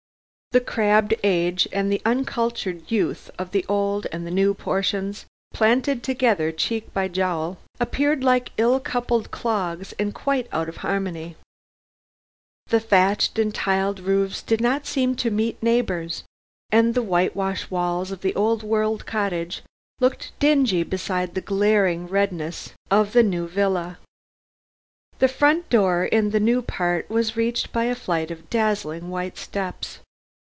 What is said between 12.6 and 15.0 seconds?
The thatched and tiled roofs did not